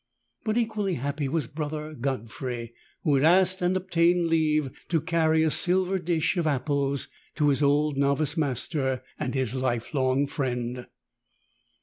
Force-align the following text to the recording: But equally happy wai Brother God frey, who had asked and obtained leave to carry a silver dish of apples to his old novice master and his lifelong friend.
But 0.43 0.57
equally 0.57 0.95
happy 0.95 1.27
wai 1.29 1.41
Brother 1.53 1.93
God 1.93 2.31
frey, 2.31 2.73
who 3.03 3.13
had 3.13 3.23
asked 3.23 3.61
and 3.61 3.77
obtained 3.77 4.29
leave 4.29 4.71
to 4.89 4.99
carry 4.99 5.43
a 5.43 5.51
silver 5.51 5.99
dish 5.99 6.37
of 6.37 6.47
apples 6.47 7.07
to 7.35 7.49
his 7.49 7.61
old 7.61 7.97
novice 7.97 8.35
master 8.35 9.03
and 9.19 9.35
his 9.35 9.53
lifelong 9.53 10.25
friend. 10.25 10.87